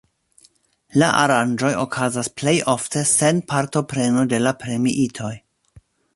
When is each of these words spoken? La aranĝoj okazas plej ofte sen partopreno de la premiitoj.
La 1.01 1.09
aranĝoj 1.23 1.69
okazas 1.81 2.31
plej 2.41 2.55
ofte 2.73 3.05
sen 3.11 3.43
partopreno 3.53 4.25
de 4.33 4.41
la 4.47 4.57
premiitoj. 4.65 5.33